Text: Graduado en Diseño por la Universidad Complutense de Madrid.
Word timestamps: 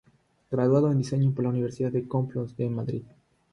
Graduado 0.49 0.91
en 0.91 0.97
Diseño 0.97 1.31
por 1.31 1.43
la 1.43 1.51
Universidad 1.51 1.91
Complutense 2.07 2.63
de 2.63 2.69
Madrid. 2.71 3.03